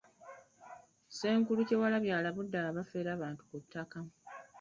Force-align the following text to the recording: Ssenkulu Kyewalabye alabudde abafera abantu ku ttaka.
Ssenkulu 1.09 1.61
Kyewalabye 1.67 2.11
alabudde 2.17 2.57
abafera 2.69 3.09
abantu 3.13 3.41
ku 3.49 3.55
ttaka. 3.63 3.97